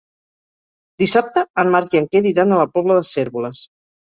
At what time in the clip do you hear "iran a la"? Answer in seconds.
2.33-2.67